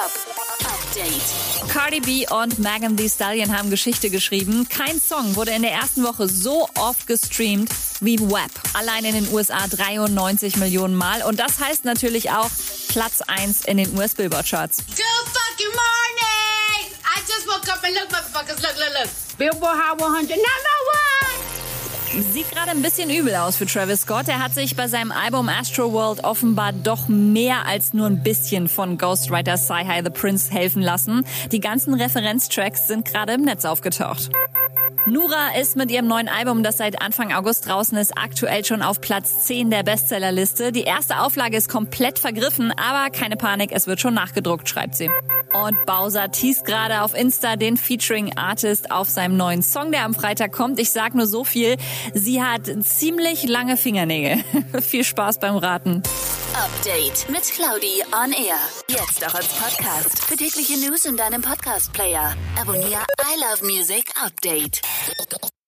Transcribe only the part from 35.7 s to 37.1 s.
mit ihrem neuen Album, das seit